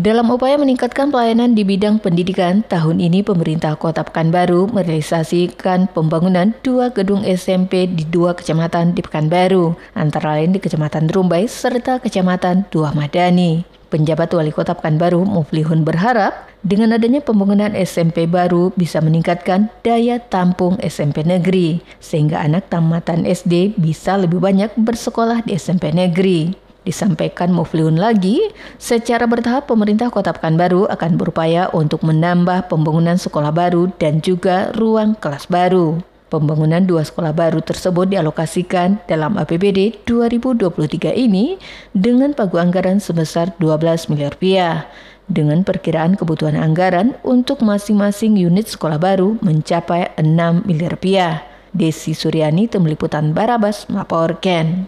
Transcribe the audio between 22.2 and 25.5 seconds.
anak tamatan SD bisa lebih banyak bersekolah